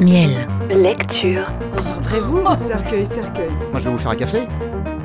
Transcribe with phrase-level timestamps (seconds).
[0.00, 0.48] Miel.
[0.70, 1.46] Lecture.
[1.76, 2.42] Concentrez-vous.
[2.66, 3.50] Cercueil, cercueil.
[3.70, 4.42] Moi, je vais vous faire un café.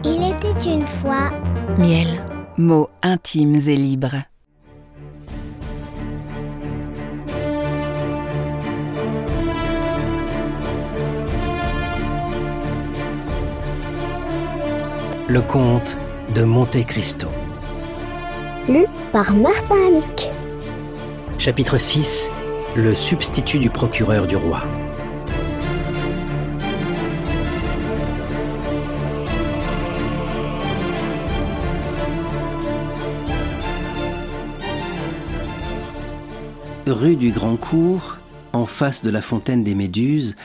[0.03, 1.31] Il était une fois.
[1.77, 2.23] Miel.
[2.57, 4.15] Mots intimes et libres.
[15.29, 15.97] Le comte
[16.33, 17.27] de Monte Cristo.
[18.69, 20.29] Lu par Martin Amic.
[21.37, 22.31] Chapitre 6
[22.75, 24.61] Le substitut du procureur du roi.
[36.87, 38.17] Rue du Grand Cours,
[38.53, 40.35] en face de la fontaine des Méduses,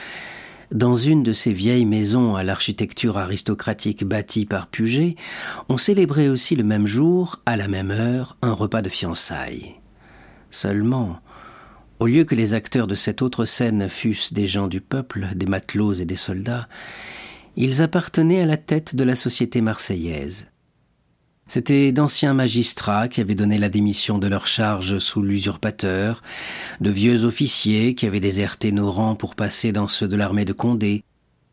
[0.71, 5.15] dans une de ces vieilles maisons à l'architecture aristocratique bâtie par Puget,
[5.69, 9.75] on célébrait aussi le même jour, à la même heure, un repas de fiançailles.
[10.51, 11.19] Seulement,
[11.99, 15.45] au lieu que les acteurs de cette autre scène fussent des gens du peuple, des
[15.45, 16.67] matelots et des soldats,
[17.55, 20.47] ils appartenaient à la tête de la société marseillaise.
[21.53, 26.23] C'étaient d'anciens magistrats qui avaient donné la démission de leur charge sous l'usurpateur,
[26.81, 30.53] de vieux officiers qui avaient déserté nos rangs pour passer dans ceux de l'armée de
[30.53, 31.03] Condé,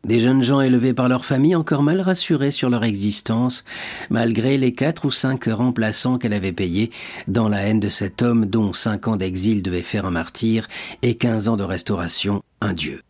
[0.03, 3.63] des jeunes gens élevés par leur famille encore mal rassurés sur leur existence,
[4.09, 6.89] malgré les quatre ou cinq remplaçants qu'elle avait payés
[7.27, 10.67] dans la haine de cet homme dont cinq ans d'exil devaient faire un martyr
[11.03, 13.03] et quinze ans de restauration un dieu.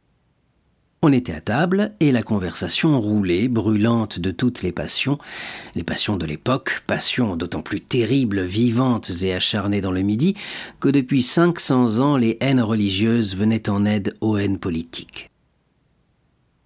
[1.03, 5.17] On était à table et la conversation roulait, brûlante de toutes les passions,
[5.73, 10.35] les passions de l'époque, passions d'autant plus terribles, vivantes et acharnées dans le Midi,
[10.79, 15.30] que depuis 500 ans les haines religieuses venaient en aide aux haines politiques.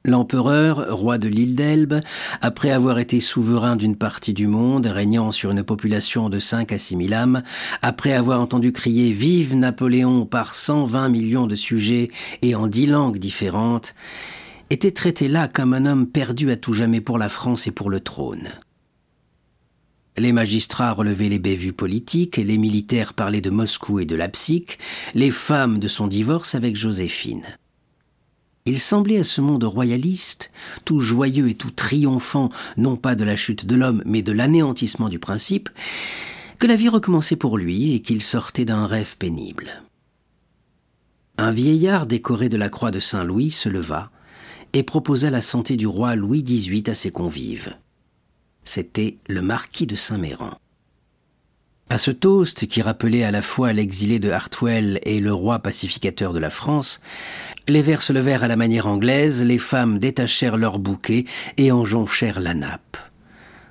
[0.05, 2.01] L'empereur, roi de l'île d'Elbe,
[2.41, 6.77] après avoir été souverain d'une partie du monde, régnant sur une population de 5 à
[6.77, 7.41] 6 000 âmes,
[7.81, 12.11] après avoir entendu crier Vive Napoléon par 120 millions de sujets
[12.43, 13.95] et en dix langues différentes,
[14.69, 17.89] était traité là comme un homme perdu à tout jamais pour la France et pour
[17.89, 18.49] le trône.
[20.17, 24.65] Les magistrats relevaient les bévues politiques, les militaires parlaient de Moscou et de Leipzig,
[25.15, 27.57] les femmes de son divorce avec Joséphine.
[28.67, 30.51] Il semblait à ce monde royaliste,
[30.85, 35.07] tout joyeux et tout triomphant, non pas de la chute de l'homme, mais de l'anéantissement
[35.07, 35.69] du principe,
[36.57, 39.83] que la vie recommençait pour lui et qu'il sortait d'un rêve pénible.
[41.37, 44.09] Un vieillard décoré de la croix de Saint-Louis se leva
[44.73, 47.75] et proposa la santé du roi Louis XVIII à ses convives.
[48.63, 50.57] C'était le marquis de Saint-Méran.
[51.87, 56.33] À ce toast qui rappelait à la fois l'exilé de Hartwell et le roi pacificateur
[56.33, 56.99] de la France,
[57.67, 61.25] les vers se levèrent à la manière anglaise, les femmes détachèrent leurs bouquets
[61.57, 62.97] et en jonchèrent la nappe.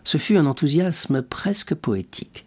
[0.04, 2.46] Ce fut un enthousiasme presque poétique.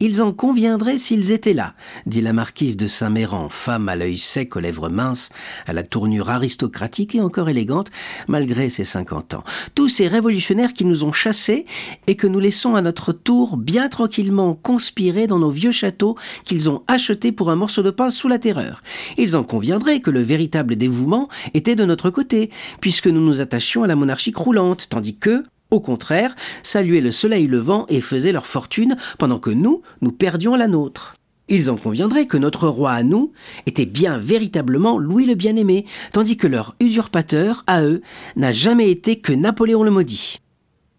[0.00, 1.74] Ils en conviendraient s'ils étaient là,
[2.06, 5.30] dit la marquise de Saint-Méran, femme à l'œil sec, aux lèvres minces,
[5.66, 7.90] à la tournure aristocratique et encore élégante,
[8.26, 9.44] malgré ses cinquante ans.
[9.74, 11.66] Tous ces révolutionnaires qui nous ont chassés
[12.06, 16.70] et que nous laissons à notre tour bien tranquillement conspirer dans nos vieux châteaux qu'ils
[16.70, 18.82] ont achetés pour un morceau de pain sous la terreur.
[19.16, 22.50] Ils en conviendraient que le véritable dévouement était de notre côté,
[22.80, 27.46] puisque nous nous attachions à la monarchie croulante, tandis que, au contraire, saluaient le soleil
[27.46, 31.14] levant et faisaient leur fortune pendant que nous, nous perdions la nôtre.
[31.48, 33.32] Ils en conviendraient que notre roi à nous
[33.66, 38.02] était bien véritablement Louis le Bien-Aimé, tandis que leur usurpateur, à eux,
[38.36, 40.40] n'a jamais été que Napoléon le Maudit.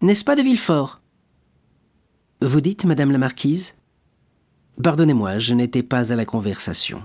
[0.02, 1.00] N'est-ce pas de Villefort?
[2.42, 3.74] Vous dites, Madame la Marquise?
[4.82, 7.02] Pardonnez-moi, je n'étais pas à la conversation.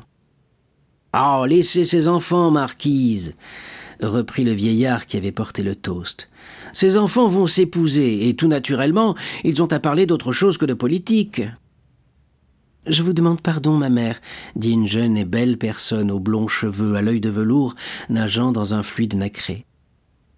[1.15, 3.35] Oh, laissez ces enfants, Marquise
[4.01, 6.29] reprit le vieillard qui avait porté le toast.
[6.75, 9.15] Ces enfants vont s'épouser, et tout naturellement,
[9.45, 11.41] ils ont à parler d'autre chose que de politique.
[12.85, 14.19] Je vous demande pardon, ma mère,
[14.57, 17.75] dit une jeune et belle personne aux blonds cheveux à l'œil de velours,
[18.09, 19.65] nageant dans un fluide nacré.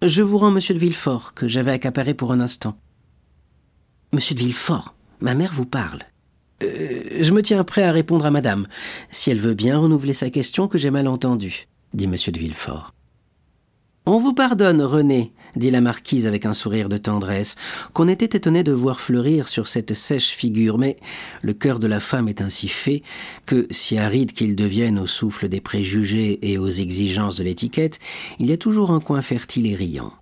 [0.00, 2.78] Je vous rends monsieur de Villefort, que j'avais accaparé pour un instant.
[4.12, 6.04] Monsieur de Villefort, ma mère vous parle.
[6.62, 8.68] Euh, je me tiens prêt à répondre à madame,
[9.10, 12.94] si elle veut bien renouveler sa question que j'ai mal entendue, dit monsieur de Villefort.
[14.06, 17.56] On vous pardonne, René, dit la marquise avec un sourire de tendresse,
[17.92, 20.96] qu'on était étonné de voir fleurir sur cette sèche figure, mais
[21.42, 23.02] le cœur de la femme est ainsi fait
[23.46, 27.98] que, si aride qu'il devienne au souffle des préjugés et aux exigences de l'étiquette,
[28.38, 30.12] il y a toujours un coin fertile et riant.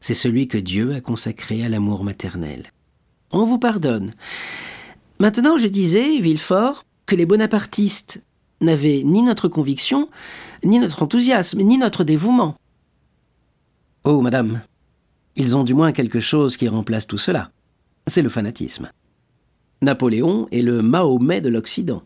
[0.00, 2.72] C'est celui que Dieu a consacré à l'amour maternel.
[3.30, 4.12] On vous pardonne.
[5.20, 8.24] Maintenant, je disais, Villefort, que les bonapartistes
[8.60, 10.08] n'avaient ni notre conviction,
[10.64, 12.56] ni notre enthousiasme, ni notre dévouement.
[14.04, 14.62] Oh, madame,
[15.36, 17.50] ils ont du moins quelque chose qui remplace tout cela.
[18.08, 18.90] C'est le fanatisme.
[19.80, 22.02] Napoléon est le Mahomet de l'Occident.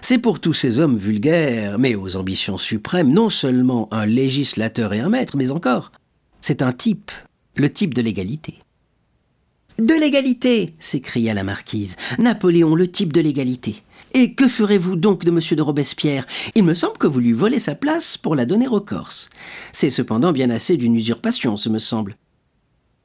[0.00, 5.00] C'est pour tous ces hommes vulgaires, mais aux ambitions suprêmes, non seulement un législateur et
[5.00, 5.92] un maître, mais encore,
[6.40, 7.10] c'est un type,
[7.56, 8.58] le type de l'égalité.
[9.78, 11.96] De l'égalité s'écria la marquise.
[12.18, 13.82] Napoléon, le type de l'égalité.
[14.14, 15.40] Et que ferez-vous donc de M.
[15.56, 16.26] de Robespierre?
[16.54, 19.30] Il me semble que vous lui volez sa place pour la donner aux Corses.
[19.72, 22.16] C'est cependant bien assez d'une usurpation, ce me semble.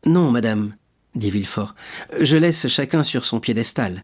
[0.05, 0.75] Non, madame,
[1.15, 1.75] dit Villefort.
[2.19, 4.03] Je laisse chacun sur son piédestal.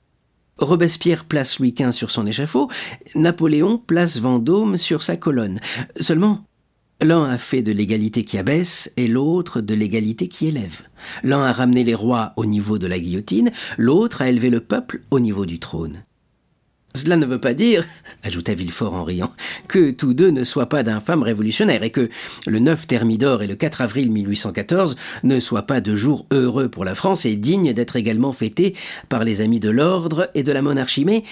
[0.57, 2.69] Robespierre place Louis XV sur son échafaud,
[3.15, 5.59] Napoléon place Vendôme sur sa colonne.
[6.00, 6.45] Seulement,
[7.01, 10.81] l'un a fait de l'égalité qui abaisse et l'autre de l'égalité qui élève.
[11.23, 15.01] L'un a ramené les rois au niveau de la guillotine, l'autre a élevé le peuple
[15.11, 16.03] au niveau du trône.
[16.95, 17.85] Cela ne veut pas dire,
[18.21, 19.33] ajouta Villefort en riant,
[19.67, 22.07] que tous deux ne soient pas d'infâmes révolutionnaires et que
[22.45, 26.85] le 9 Thermidor et le 4 avril 1814 ne soient pas de jours heureux pour
[26.85, 28.75] la France et dignes d'être également fêtés
[29.09, 31.03] par les amis de l'ordre et de la monarchie.
[31.03, 31.23] Mais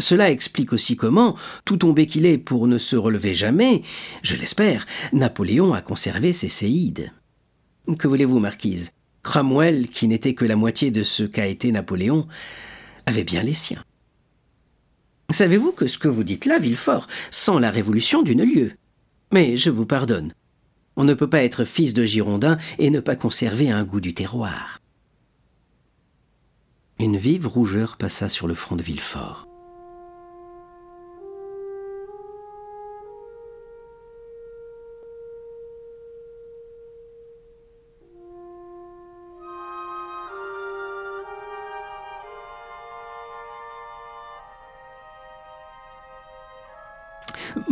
[0.00, 3.82] cela explique aussi comment, tout tombé qu'il est pour ne se relever jamais,
[4.22, 7.12] je l'espère, Napoléon a conservé ses séides.
[7.96, 8.90] Que voulez-vous, marquise?
[9.22, 12.26] Cromwell, qui n'était que la moitié de ce qu'a été Napoléon,
[13.06, 13.85] avait bien les siens.
[15.30, 18.72] Savez-vous que ce que vous dites là, Villefort, sent la révolution d'une lieue?
[19.32, 20.32] Mais je vous pardonne.
[20.96, 24.14] On ne peut pas être fils de Girondin et ne pas conserver un goût du
[24.14, 24.78] terroir.
[26.98, 29.46] Une vive rougeur passa sur le front de Villefort.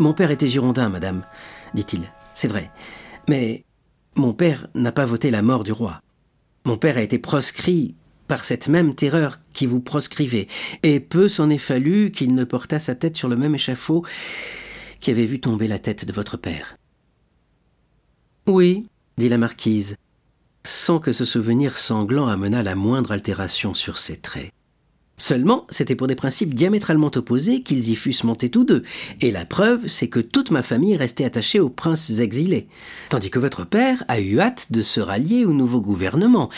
[0.05, 1.25] Mon père était girondin, madame,
[1.73, 2.03] dit-il.
[2.35, 2.71] C'est vrai.
[3.27, 3.65] Mais
[4.17, 6.03] mon père n'a pas voté la mort du roi.
[6.67, 7.95] Mon père a été proscrit
[8.29, 10.47] par cette même terreur qui vous proscrivait,
[10.83, 14.05] et peu s'en est fallu qu'il ne portât sa tête sur le même échafaud
[15.01, 16.77] qui avait vu tomber la tête de votre père.
[18.47, 18.87] Oui,
[19.17, 19.97] dit la marquise,
[20.65, 24.53] sans que ce souvenir sanglant amenât la moindre altération sur ses traits.
[25.17, 28.83] Seulement, c'était pour des principes diamétralement opposés qu'ils y fussent montés tous deux,
[29.21, 32.67] et la preuve, c'est que toute ma famille restait attachée aux princes exilés,
[33.11, 36.51] tandis que votre père a eu hâte de se rallier au nouveau gouvernement,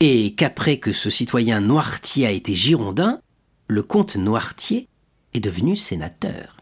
[0.00, 3.20] et qu'après que ce citoyen Noirtier a été girondin,
[3.68, 4.88] le comte Noirtier
[5.34, 6.60] est devenu sénateur.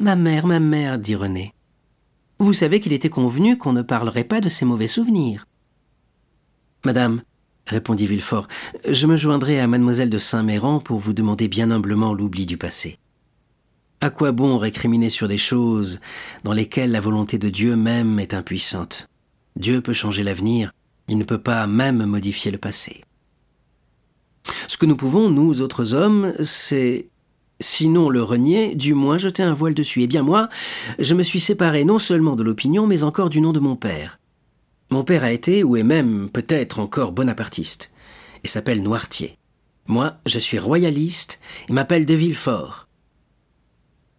[0.00, 1.52] Ma mère, ma mère, dit René.
[2.38, 5.46] Vous savez qu'il était convenu qu'on ne parlerait pas de ces mauvais souvenirs.
[6.84, 7.22] Madame,
[7.70, 8.48] répondit Villefort.
[8.88, 12.98] Je me joindrai à mademoiselle de Saint-Méran pour vous demander bien humblement l'oubli du passé.
[14.00, 16.00] À quoi bon récriminer sur des choses
[16.42, 19.08] dans lesquelles la volonté de Dieu même est impuissante?
[19.56, 20.72] Dieu peut changer l'avenir,
[21.08, 23.02] il ne peut pas même modifier le passé.
[24.68, 27.08] Ce que nous pouvons, nous autres hommes, c'est
[27.60, 30.02] sinon le renier, du moins jeter un voile dessus.
[30.02, 30.48] Eh bien moi,
[30.98, 34.18] je me suis séparé non seulement de l'opinion, mais encore du nom de mon père.
[34.90, 37.94] Mon père a été, ou est même peut-être encore bonapartiste,
[38.42, 39.36] et s'appelle Noirtier.
[39.86, 42.88] Moi, je suis royaliste et m'appelle de Villefort.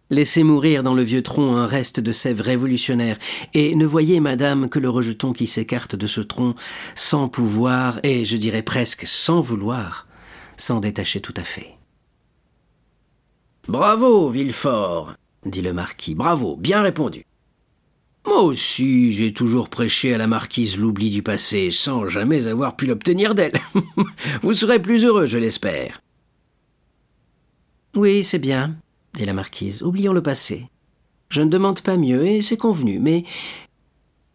[0.08, 3.18] Laissez mourir dans le vieux tronc un reste de sève révolutionnaire,
[3.54, 6.54] et ne voyez, madame, que le rejeton qui s'écarte de ce tronc
[6.94, 10.06] sans pouvoir, et je dirais presque sans vouloir,
[10.56, 11.78] s'en détacher tout à fait.
[13.68, 15.14] Bravo, Villefort,
[15.46, 17.24] dit le marquis, bravo, bien répondu.
[18.26, 22.86] Moi aussi, j'ai toujours prêché à la marquise l'oubli du passé, sans jamais avoir pu
[22.86, 23.58] l'obtenir d'elle.
[24.42, 26.00] Vous serez plus heureux, je l'espère.
[27.94, 28.76] Oui, c'est bien,
[29.14, 29.82] dit la marquise.
[29.82, 30.68] Oublions le passé.
[31.28, 33.24] Je ne demande pas mieux, et c'est convenu, mais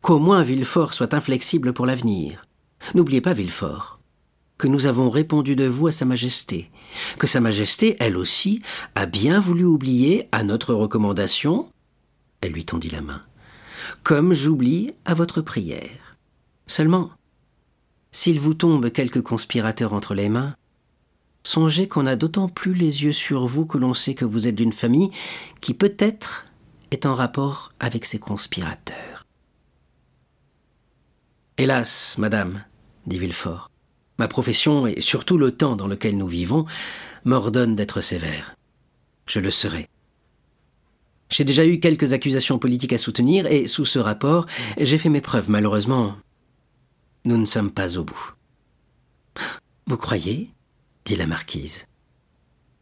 [0.01, 2.45] qu'au moins Villefort soit inflexible pour l'avenir.
[2.93, 3.99] N'oubliez pas, Villefort,
[4.57, 6.69] que nous avons répondu de vous à Sa Majesté,
[7.19, 8.61] que Sa Majesté, elle aussi,
[8.95, 11.69] a bien voulu oublier, à notre recommandation,
[12.41, 13.23] elle lui tendit la main,
[14.03, 16.17] comme j'oublie à votre prière.
[16.67, 17.11] Seulement,
[18.11, 20.55] s'il vous tombe quelque conspirateur entre les mains,
[21.43, 24.55] songez qu'on a d'autant plus les yeux sur vous que l'on sait que vous êtes
[24.55, 25.11] d'une famille
[25.61, 26.45] qui peut-être
[26.91, 29.23] est en rapport avec ces conspirateurs.
[31.57, 32.63] Hélas, madame,
[33.07, 33.71] dit Villefort,
[34.19, 36.65] ma profession et surtout le temps dans lequel nous vivons
[37.25, 38.55] m'ordonnent d'être sévère.
[39.25, 39.89] Je le serai.
[41.29, 44.45] J'ai déjà eu quelques accusations politiques à soutenir et sous ce rapport,
[44.79, 45.49] j'ai fait mes preuves.
[45.49, 46.15] Malheureusement,
[47.25, 48.31] nous ne sommes pas au bout.
[49.87, 50.49] Vous croyez?
[51.05, 51.85] dit la marquise.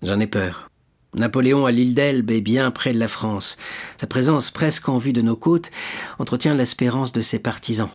[0.02, 0.70] J'en ai peur.
[1.16, 3.58] Napoléon à l'île d'Elbe est bien près de la France.
[4.00, 5.72] Sa présence presque en vue de nos côtes
[6.20, 7.90] entretient l'espérance de ses partisans.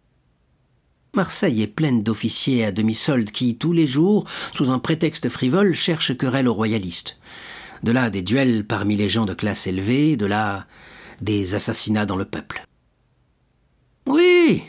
[1.14, 6.16] Marseille est pleine d'officiers à demi-solde qui, tous les jours, sous un prétexte frivole, cherchent
[6.16, 7.19] querelle aux royalistes.
[7.83, 10.67] De là des duels parmi les gens de classe élevée, de là
[11.21, 12.65] des assassinats dans le peuple.
[14.07, 14.65] Oui,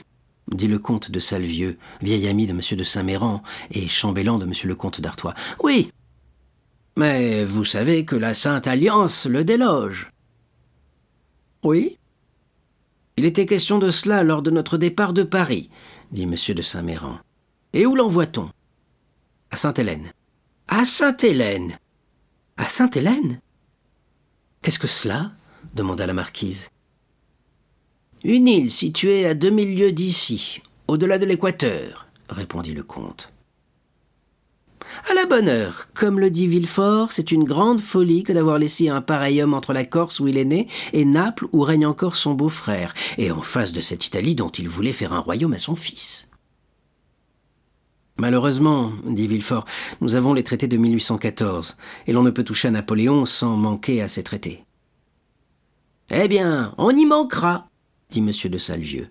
[0.52, 2.62] dit le comte de Salvieux, vieil ami de M.
[2.78, 3.42] de Saint-Méran
[3.72, 4.54] et chambellan de M.
[4.66, 5.34] le comte d'Artois.
[5.64, 5.92] Oui.
[6.98, 10.12] Mais vous savez que la Sainte Alliance le déloge.
[11.64, 11.98] Oui.
[13.18, 15.70] Il était question de cela lors de notre départ de Paris,
[16.12, 16.36] dit M.
[16.56, 17.20] de Saint-Méran.
[17.74, 18.50] Et où l'envoie-t-on?
[19.52, 20.12] À Sainte-Hélène.
[20.68, 21.78] À Sainte-Hélène
[22.62, 23.42] À Sainte-Hélène
[24.62, 25.32] Qu'est-ce que cela?
[25.74, 26.70] demanda la marquise.
[28.24, 33.34] Une île située à deux mille lieues d'ici, au-delà de l'équateur, répondit le comte.
[35.10, 38.90] À la bonne heure, comme le dit Villefort, c'est une grande folie que d'avoir laissé
[38.90, 42.16] un pareil homme entre la Corse où il est né et Naples où règne encore
[42.16, 45.58] son beau-frère, et en face de cette Italie dont il voulait faire un royaume à
[45.58, 46.28] son fils.
[48.22, 49.66] Malheureusement, dit Villefort,
[50.00, 51.76] nous avons les traités de 1814,
[52.06, 54.64] et l'on ne peut toucher à Napoléon sans manquer à ces traités.
[56.12, 57.68] Eh bien, on y manquera,
[58.12, 58.30] dit M.
[58.30, 59.10] de Salvieux.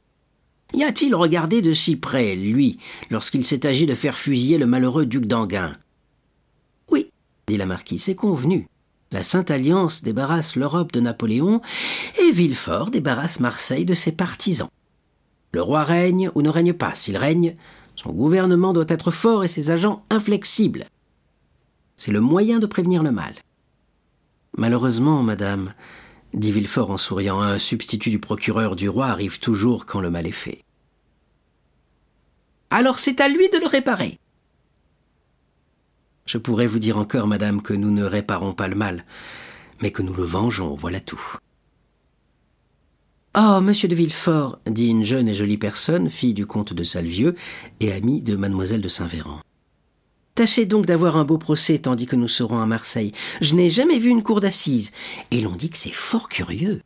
[0.75, 2.79] Y a-t-il regardé de si près, lui,
[3.11, 5.73] lorsqu'il s'est agi de faire fusiller le malheureux duc d'Anguin?
[6.93, 7.11] Oui,
[7.49, 8.69] dit la marquise, c'est convenu.
[9.11, 11.61] La Sainte Alliance débarrasse l'Europe de Napoléon
[12.23, 14.69] et Villefort débarrasse Marseille de ses partisans.
[15.51, 16.95] Le roi règne ou ne règne pas.
[16.95, 17.57] S'il règne,
[18.03, 20.87] son gouvernement doit être fort et ses agents inflexibles.
[21.97, 23.35] C'est le moyen de prévenir le mal.
[24.57, 25.75] Malheureusement, madame,
[26.33, 30.27] dit Villefort en souriant, un substitut du procureur du roi arrive toujours quand le mal
[30.27, 30.63] est fait.
[32.71, 34.19] Alors c'est à lui de le réparer.
[36.25, 39.05] Je pourrais vous dire encore, madame, que nous ne réparons pas le mal,
[39.83, 41.37] mais que nous le vengeons, voilà tout.
[43.39, 47.37] Oh, monsieur de Villefort, dit une jeune et jolie personne, fille du comte de Salvieux
[47.79, 49.41] et amie de mademoiselle de Saint-Véran.
[50.35, 53.13] Tâchez donc d'avoir un beau procès tandis que nous serons à Marseille.
[53.41, 54.91] Je n'ai jamais vu une cour d'assises,
[55.31, 56.83] et l'on dit que c'est fort curieux.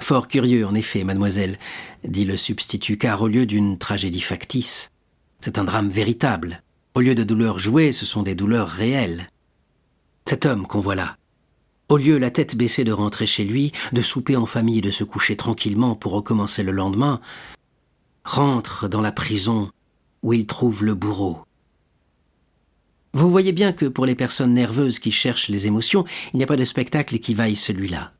[0.00, 1.56] Fort curieux, en effet, mademoiselle,
[2.02, 4.90] dit le substitut, car au lieu d'une tragédie factice,
[5.38, 6.64] c'est un drame véritable.
[6.94, 9.28] Au lieu de douleurs jouées, ce sont des douleurs réelles.
[10.28, 11.16] Cet homme qu'on voit là,
[11.88, 14.90] au lieu la tête baissée de rentrer chez lui, de souper en famille et de
[14.90, 17.20] se coucher tranquillement pour recommencer le lendemain,
[18.24, 19.70] rentre dans la prison
[20.22, 21.44] où il trouve le bourreau,
[23.14, 26.48] vous voyez bien que pour les personnes nerveuses qui cherchent les émotions, il n'y a
[26.48, 28.12] pas de spectacle qui vaille celui-là.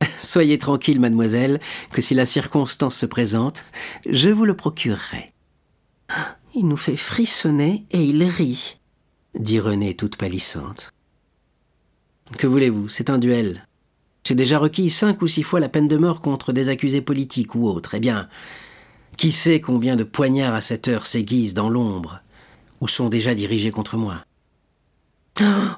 [0.20, 1.60] Soyez tranquille, mademoiselle,
[1.92, 3.62] que si la circonstance se présente,
[4.08, 5.32] je vous le procurerai.
[6.56, 8.80] Il nous fait frissonner et il rit,
[9.38, 10.92] dit Renée toute pâlissante.
[12.36, 13.66] Que voulez-vous, c'est un duel.
[14.24, 17.54] J'ai déjà requis cinq ou six fois la peine de mort contre des accusés politiques
[17.54, 17.94] ou autres.
[17.94, 18.28] Eh bien,
[19.16, 22.20] qui sait combien de poignards à cette heure s'aiguisent dans l'ombre
[22.80, 24.24] ou sont déjà dirigés contre moi?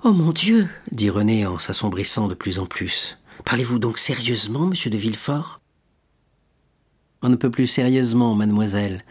[0.04, 3.18] Oh mon Dieu dit René en s'assombrissant de plus en plus.
[3.44, 5.60] Parlez-vous donc sérieusement, monsieur de Villefort?
[7.22, 9.04] On ne peut plus sérieusement, mademoiselle,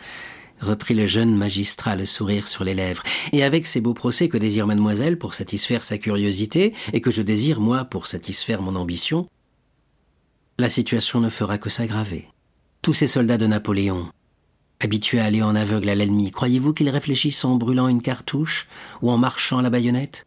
[0.60, 3.04] reprit le jeune magistrat le sourire sur les lèvres.
[3.32, 7.22] Et avec ces beaux procès que désire mademoiselle pour satisfaire sa curiosité, et que je
[7.22, 9.28] désire, moi, pour satisfaire mon ambition,
[10.58, 12.28] la situation ne fera que s'aggraver.
[12.82, 14.10] Tous ces soldats de Napoléon,
[14.82, 18.68] Habitués à aller en aveugle à l'ennemi, croyez-vous qu'ils réfléchissent en brûlant une cartouche
[19.02, 20.26] ou en marchant à la baïonnette?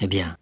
[0.00, 0.38] Eh bien,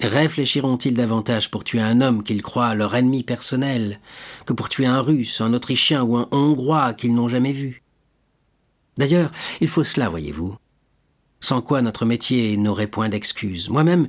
[0.00, 4.00] réfléchiront-ils davantage pour tuer un homme qu'ils croient leur ennemi personnel
[4.46, 7.81] que pour tuer un Russe, un Autrichien ou un Hongrois qu'ils n'ont jamais vu?
[8.96, 10.56] D'ailleurs, il faut cela, voyez-vous.
[11.40, 13.68] Sans quoi notre métier n'aurait point d'excuse.
[13.68, 14.06] Moi-même,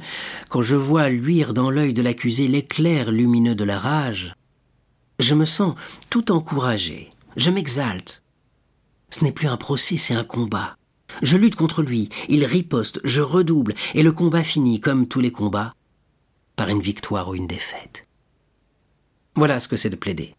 [0.50, 4.36] quand je vois luire dans l'œil de l'accusé l'éclair lumineux de la rage,
[5.20, 5.76] je me sens
[6.10, 8.24] tout encouragé je m'exalte.
[9.10, 10.78] Ce n'est plus un procès, c'est un combat.
[11.22, 15.32] Je lutte contre lui, il riposte, je redouble, et le combat finit, comme tous les
[15.32, 15.76] combats,
[16.56, 18.08] par une victoire ou une défaite.
[19.36, 20.36] Voilà ce que c'est de plaider.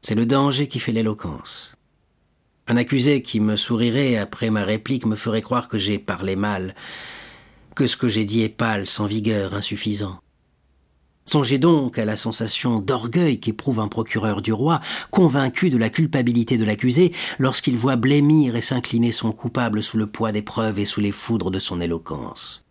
[0.00, 1.74] C'est le danger qui fait l'éloquence.
[2.72, 6.74] Un accusé qui me sourirait après ma réplique me ferait croire que j'ai parlé mal,
[7.76, 10.20] que ce que j'ai dit est pâle, sans vigueur, insuffisant.
[11.26, 16.56] Songez donc à la sensation d'orgueil qu'éprouve un procureur du roi, convaincu de la culpabilité
[16.56, 20.86] de l'accusé, lorsqu'il voit blêmir et s'incliner son coupable sous le poids des preuves et
[20.86, 22.64] sous les foudres de son éloquence.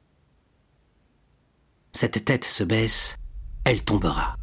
[1.92, 3.18] Cette tête se baisse,
[3.66, 4.36] elle tombera.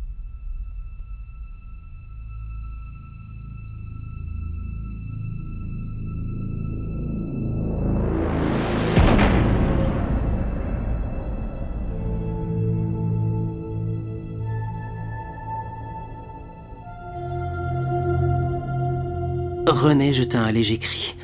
[19.71, 21.15] René jeta un léger cri.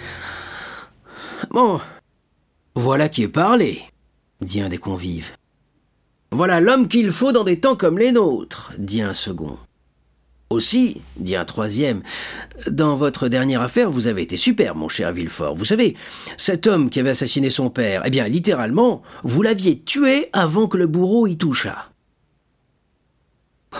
[1.50, 1.80] Bon,
[2.74, 3.82] voilà qui est parlé,
[4.40, 5.32] dit un des convives.
[6.30, 9.56] Voilà l'homme qu'il faut dans des temps comme les nôtres, dit un second.
[10.50, 12.02] Aussi, dit un troisième,
[12.70, 15.54] dans votre dernière affaire, vous avez été super, mon cher Villefort.
[15.56, 15.96] Vous savez,
[16.36, 20.76] cet homme qui avait assassiné son père, eh bien, littéralement, vous l'aviez tué avant que
[20.76, 21.90] le bourreau y touchât.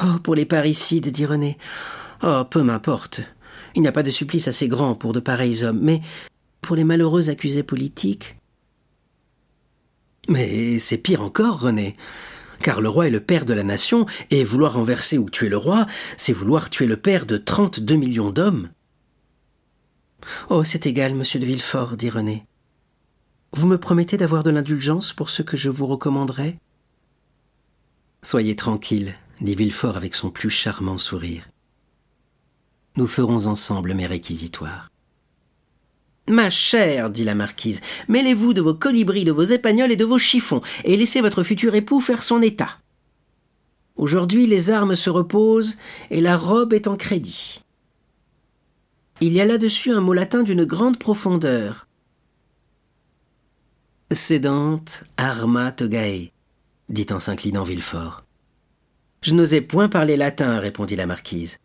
[0.03, 1.59] Oh, pour les parricides, dit René.
[2.23, 3.21] Oh, peu m'importe.
[3.75, 6.01] Il n'y a pas de supplice assez grand pour de pareils hommes, mais
[6.61, 8.37] pour les malheureux accusés politiques.
[10.29, 11.97] Mais c'est pire encore, René.
[12.61, 15.57] Car le roi est le père de la nation, et vouloir renverser ou tuer le
[15.57, 18.71] roi, c'est vouloir tuer le père de trente-deux millions d'hommes.
[20.49, 22.47] Oh, c'est égal, monsieur de Villefort, dit René.
[23.53, 26.59] Vous me promettez d'avoir de l'indulgence pour ce que je vous recommanderai?
[28.23, 31.45] Soyez tranquille, dit Villefort avec son plus charmant sourire.
[32.97, 34.89] Nous ferons ensemble mes réquisitoires.
[36.29, 40.19] Ma chère, dit la marquise, mêlez-vous de vos colibris, de vos épagnols et de vos
[40.19, 42.79] chiffons, et laissez votre futur époux faire son état.
[43.97, 45.77] Aujourd'hui les armes se reposent,
[46.11, 47.63] et la robe est en crédit.
[49.21, 51.87] Il y a là-dessus un mot latin d'une grande profondeur.
[54.11, 56.31] Sédante arma togae,
[56.89, 58.25] dit en s'inclinant Villefort.
[59.23, 61.59] Je n'osais point parler latin, répondit la marquise.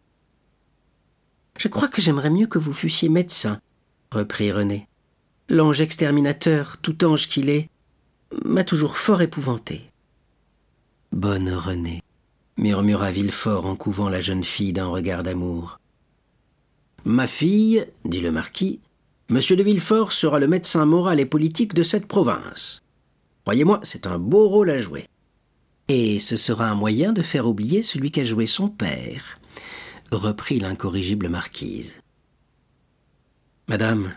[1.60, 3.60] Je crois que j'aimerais mieux que vous fussiez médecin,
[4.14, 4.88] reprit René.
[5.50, 7.70] L'ange exterminateur, tout ange qu'il est,
[8.46, 9.82] m'a toujours fort épouvanté.
[11.12, 12.02] Bonne Renée,
[12.58, 15.82] murmura Villefort en couvant la jeune fille d'un regard d'amour.
[17.04, 18.80] Ma fille, dit le marquis,
[19.30, 22.84] Monsieur de Villefort sera le médecin moral et politique de cette province.
[23.44, 25.08] Croyez-moi, c'est un beau rôle à jouer.
[25.90, 29.40] Et ce sera un moyen de faire oublier celui qu'a joué son père,
[30.12, 32.02] reprit l'incorrigible marquise.
[33.68, 34.14] Madame,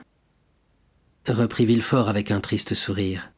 [1.28, 3.32] reprit Villefort avec un triste sourire,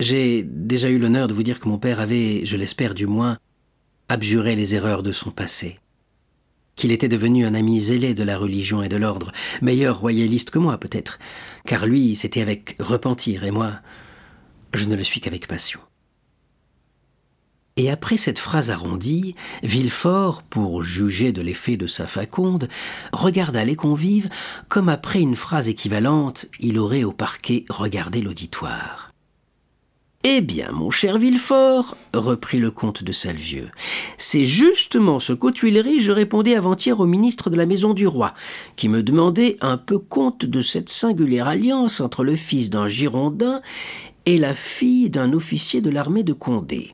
[0.00, 3.38] j'ai déjà eu l'honneur de vous dire que mon père avait, je l'espère du moins,
[4.08, 5.80] abjuré les erreurs de son passé,
[6.76, 10.60] qu'il était devenu un ami zélé de la religion et de l'ordre, meilleur royaliste que
[10.60, 11.18] moi peut-être,
[11.66, 13.80] car lui c'était avec repentir et moi,
[14.74, 15.80] je ne le suis qu'avec passion.
[17.78, 22.68] Et après cette phrase arrondie, Villefort, pour juger de l'effet de sa faconde,
[23.12, 24.28] regarda les convives
[24.68, 29.10] comme après une phrase équivalente, il aurait au parquet regardé l'auditoire.
[30.24, 33.70] Eh bien, mon cher Villefort, reprit le comte de Salvieux,
[34.16, 38.34] c'est justement ce qu'aux Tuileries je répondais avant-hier au ministre de la Maison du Roi,
[38.74, 43.62] qui me demandait un peu compte de cette singulière alliance entre le fils d'un Girondin
[44.26, 46.90] et la fille d'un officier de l'armée de Condé.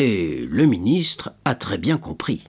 [0.00, 2.44] Et le ministre a très bien compris.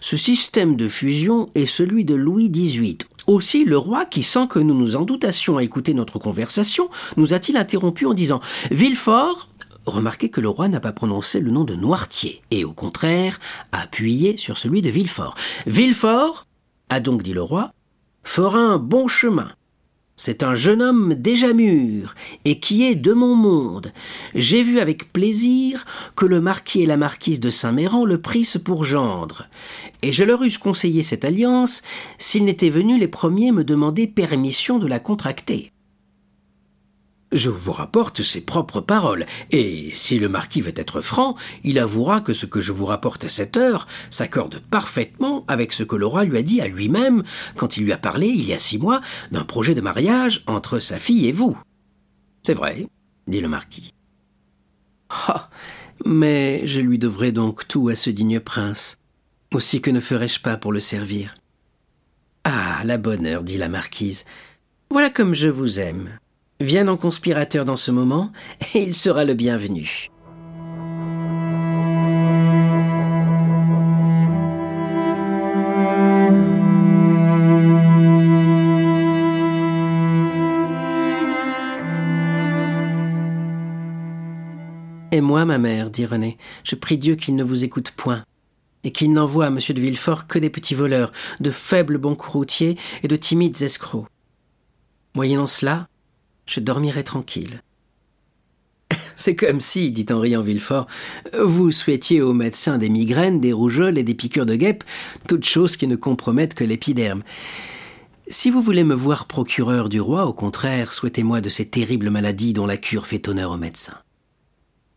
[0.00, 2.98] Ce système de fusion est celui de Louis XVIII.
[3.26, 7.32] Aussi, le roi, qui, sans que nous nous en doutassions à écouter notre conversation, nous
[7.32, 9.48] a-t-il interrompu en disant Villefort,
[9.86, 13.40] remarquez que le roi n'a pas prononcé le nom de Noirtier, et au contraire,
[13.72, 15.34] a appuyé sur celui de Villefort.
[15.66, 16.46] Villefort,
[16.90, 17.72] a donc dit le roi,
[18.24, 19.52] fera un bon chemin.
[20.18, 22.14] C'est un jeune homme déjà mûr
[22.46, 23.92] et qui est de mon monde.
[24.34, 25.84] J'ai vu avec plaisir
[26.16, 29.46] que le marquis et la marquise de Saint-Méran le prissent pour gendre.
[30.00, 31.82] Et je leur eusse conseillé cette alliance
[32.16, 35.70] s'ils n'étaient venus les premiers me demander permission de la contracter.
[37.32, 41.34] Je vous rapporte ses propres paroles, et si le marquis veut être franc,
[41.64, 45.82] il avouera que ce que je vous rapporte à cette heure s'accorde parfaitement avec ce
[45.82, 47.24] que le roi lui a dit à lui-même
[47.56, 49.00] quand il lui a parlé, il y a six mois,
[49.32, 51.58] d'un projet de mariage entre sa fille et vous.
[52.44, 52.86] C'est vrai,
[53.26, 53.92] dit le marquis.
[55.10, 55.50] Ah.
[56.04, 58.98] Mais je lui devrai donc tout à ce digne prince.
[59.52, 61.34] Aussi que ne ferais-je pas pour le servir?
[62.44, 62.82] Ah.
[62.84, 64.24] La bonne heure, dit la marquise.
[64.90, 66.18] Voilà comme je vous aime.
[66.58, 68.32] Viens en conspirateur dans ce moment,
[68.74, 70.08] et il sera le bienvenu.
[85.12, 88.24] Et moi, ma mère, dit René, je prie Dieu qu'il ne vous écoute point,
[88.82, 89.58] et qu'il n'envoie à M.
[89.58, 94.06] de Villefort que des petits voleurs, de faibles bons routiers et de timides escrocs.
[95.14, 95.88] Moyennant cela,
[96.46, 97.62] je dormirai tranquille.
[99.16, 100.86] C'est comme si, dit en riant Villefort,
[101.44, 104.84] vous souhaitiez au médecin des migraines, des rougeoles et des piqûres de guêpes,
[105.28, 107.22] toutes choses qui ne compromettent que l'épiderme.
[108.28, 112.54] Si vous voulez me voir procureur du roi, au contraire, souhaitez-moi de ces terribles maladies
[112.54, 113.98] dont la cure fait honneur aux médecins.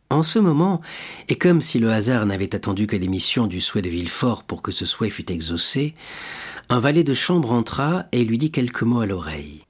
[0.09, 0.81] En ce moment,
[1.27, 4.71] et comme si le hasard n'avait attendu que l'émission du souhait de Villefort pour que
[4.71, 5.93] ce souhait fût exaucé,
[6.69, 9.61] un valet de chambre entra et lui dit quelques mots à l'oreille.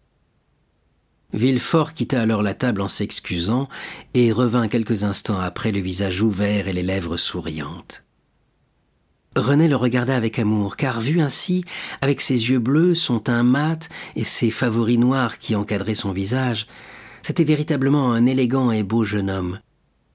[1.33, 3.69] Villefort quitta alors la table en s'excusant
[4.13, 8.03] et revint quelques instants après le visage ouvert et les lèvres souriantes.
[9.35, 11.63] René le regarda avec amour, car vu ainsi,
[12.01, 16.65] avec ses yeux bleus, son teint mat et ses favoris noirs qui encadraient son visage,
[17.21, 19.59] c'était véritablement un élégant et beau jeune homme.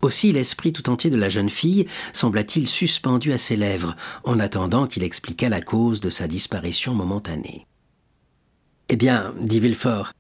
[0.03, 4.89] Aussi l'esprit tout entier de la jeune fille sembla-t-il suspendu à ses lèvres, en attendant
[4.89, 7.67] qu'il expliquât la cause de sa disparition momentanée.
[8.89, 10.13] Eh bien, dit Villefort,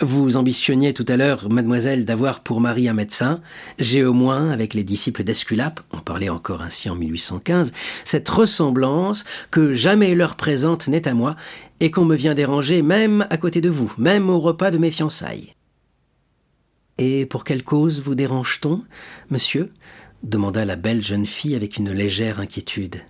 [0.00, 3.40] vous ambitionniez tout à l'heure, mademoiselle, d'avoir pour mari un médecin.
[3.78, 7.72] J'ai au moins, avec les disciples d'Esculape, on parlait encore ainsi en 1815,
[8.04, 11.36] cette ressemblance que jamais l'heure présente n'est à moi
[11.80, 14.90] et qu'on me vient déranger même à côté de vous, même au repas de mes
[14.90, 15.54] fiançailles.
[16.98, 18.82] Et pour quelle cause vous dérange-t-on,
[19.30, 19.72] monsieur?
[20.22, 23.02] demanda la belle jeune fille avec une légère inquiétude.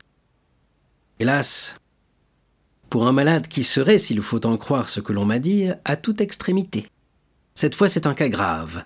[1.21, 1.77] Hélas,
[2.95, 5.97] pour un malade qui serait, s'il faut en croire ce que l'on m'a dit, à
[5.97, 6.87] toute extrémité.
[7.57, 8.85] Cette fois, c'est un cas grave.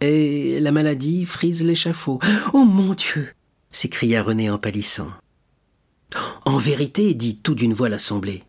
[0.00, 2.18] Et la maladie frise l'échafaud.
[2.52, 3.32] Oh mon Dieu
[3.70, 5.12] s'écria René en pâlissant.
[6.46, 8.42] En vérité, dit tout d'une voix l'assemblée,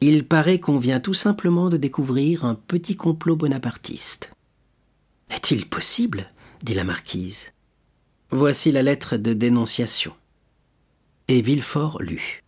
[0.00, 4.32] il paraît qu'on vient tout simplement de découvrir un petit complot bonapartiste.
[5.30, 6.26] Est-il possible?
[6.64, 7.52] dit la marquise.
[8.30, 10.14] Voici la lettre de dénonciation.
[11.28, 12.40] Et Villefort lut.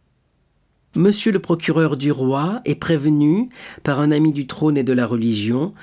[0.97, 3.51] Monsieur le procureur du roi est prévenu
[3.83, 5.75] par un ami du trône et de la religion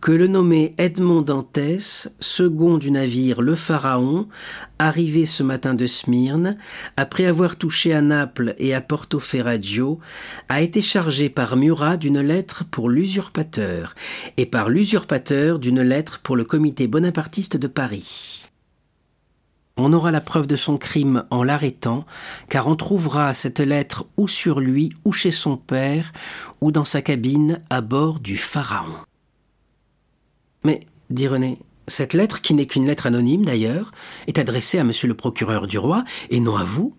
[0.00, 4.28] que le nommé Edmond Dantès, second du navire Le Pharaon,
[4.78, 6.56] arrivé ce matin de Smyrne,
[6.96, 9.98] après avoir touché à Naples et à Porto Ferraggio,
[10.48, 13.96] a été chargé par Murat d'une lettre pour l'usurpateur
[14.36, 18.51] et par l'usurpateur d'une lettre pour le comité bonapartiste de Paris.
[19.76, 22.04] On aura la preuve de son crime en l'arrêtant,
[22.48, 26.12] car on trouvera cette lettre ou sur lui, ou chez son père,
[26.60, 28.94] ou dans sa cabine à bord du Pharaon.
[30.64, 31.58] Mais, dit René,
[31.88, 33.92] cette lettre, qui n'est qu'une lettre anonyme d'ailleurs,
[34.26, 36.94] est adressée à monsieur le procureur du roi et non à vous.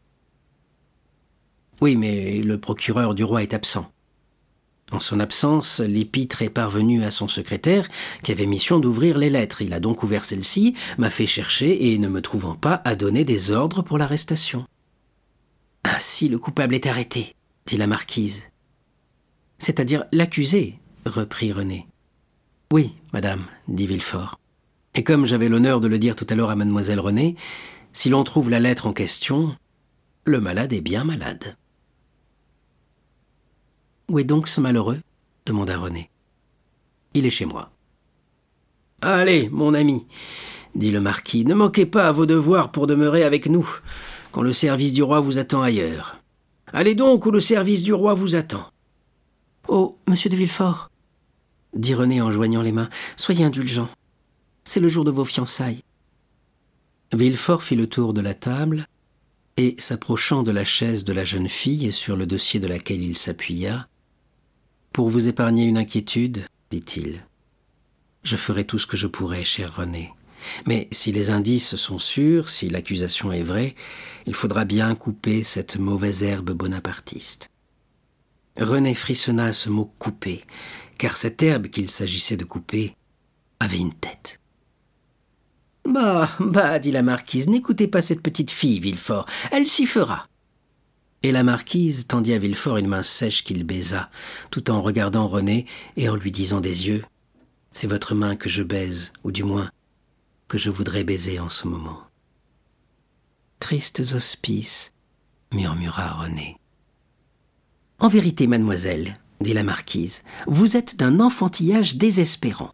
[1.79, 3.92] Oui, mais le procureur du roi est absent.
[4.93, 7.89] En son absence, l'épître est parvenu à son secrétaire,
[8.21, 9.63] qui avait mission d'ouvrir les lettres.
[9.63, 13.25] Il a donc ouvert celle-ci, m'a fait chercher, et ne me trouvant pas, a donné
[13.25, 14.67] des ordres pour l'arrestation.
[15.83, 17.33] Ainsi le coupable est arrêté,
[17.65, 18.43] dit la marquise.
[19.57, 20.75] C'est-à-dire l'accusé,
[21.07, 21.87] reprit René.
[22.71, 24.39] Oui, madame, dit Villefort.
[24.93, 27.35] Et comme j'avais l'honneur de le dire tout à l'heure à mademoiselle René,
[27.93, 29.55] si l'on trouve la lettre en question,
[30.25, 31.55] le malade est bien malade.
[34.13, 34.99] Où est donc ce malheureux?
[35.47, 36.11] demanda René.
[37.15, 37.71] Il est chez moi.
[39.01, 40.05] Allez, mon ami,
[40.75, 43.67] dit le marquis, ne manquez pas à vos devoirs pour demeurer avec nous,
[44.31, 46.19] quand le service du roi vous attend ailleurs.
[46.71, 48.69] Allez donc où le service du roi vous attend.
[49.67, 50.91] Oh, monsieur de Villefort,
[51.75, 53.89] dit René en joignant les mains, soyez indulgent.
[54.63, 55.81] C'est le jour de vos fiançailles.
[57.15, 58.85] Villefort fit le tour de la table,
[59.57, 63.17] et, s'approchant de la chaise de la jeune fille sur le dossier de laquelle il
[63.17, 63.87] s'appuya,
[64.93, 67.25] pour vous épargner une inquiétude, dit-il.
[68.23, 70.13] Je ferai tout ce que je pourrai, cher René.
[70.67, 73.75] Mais si les indices sont sûrs, si l'accusation est vraie,
[74.27, 77.49] il faudra bien couper cette mauvaise herbe bonapartiste.
[78.59, 80.43] René frissonna à ce mot couper,
[80.97, 82.95] car cette herbe qu'il s'agissait de couper
[83.59, 84.39] avait une tête.
[85.85, 90.27] Bah, bah, dit la marquise, n'écoutez pas cette petite fille, Villefort, elle s'y fera.
[91.23, 94.09] Et la marquise tendit à Villefort une main sèche qu'il baisa,
[94.51, 97.03] tout en regardant René et en lui disant des yeux
[97.71, 99.71] C'est votre main que je baise, ou du moins
[100.49, 102.01] que je voudrais baiser en ce moment.
[103.59, 104.91] Tristes auspices,
[105.53, 106.57] murmura René.
[107.99, 112.73] En vérité, mademoiselle, dit la marquise, vous êtes d'un enfantillage désespérant.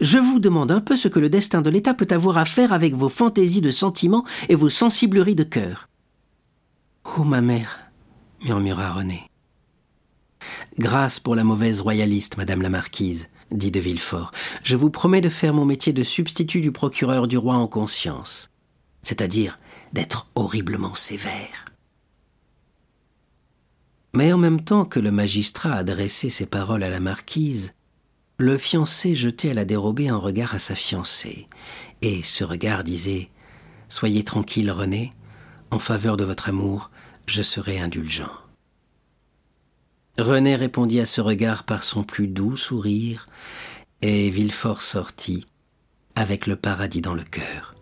[0.00, 2.72] Je vous demande un peu ce que le destin de l'État peut avoir à faire
[2.72, 5.88] avec vos fantaisies de sentiments et vos sensibleries de cœur.
[7.16, 7.78] Oh, ma mère,
[8.44, 9.28] murmura René.
[10.78, 14.30] Grâce pour la mauvaise royaliste, madame la marquise, dit de Villefort.
[14.62, 18.50] Je vous promets de faire mon métier de substitut du procureur du roi en conscience,
[19.02, 19.58] c'est-à-dire
[19.92, 21.64] d'être horriblement sévère.
[24.14, 27.74] Mais en même temps que le magistrat adressait ces paroles à la marquise,
[28.36, 31.46] le fiancé jetait à la dérobée un regard à sa fiancée,
[32.02, 33.30] et ce regard disait
[33.88, 35.10] Soyez tranquille, René,
[35.70, 36.90] en faveur de votre amour,
[37.28, 38.32] je serai indulgent.
[40.18, 43.28] René répondit à ce regard par son plus doux sourire,
[44.02, 45.46] et Villefort sortit,
[46.14, 47.77] avec le paradis dans le cœur.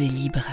[0.00, 0.45] Et libres.